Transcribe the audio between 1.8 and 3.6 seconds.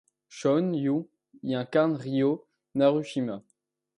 Ryô Narushima.